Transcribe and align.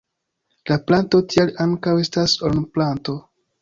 La 0.71 0.77
planto 0.87 1.21
tial 1.35 1.53
ankaŭ 1.69 1.97
estas 2.07 2.39
ornamplanto. 2.53 3.21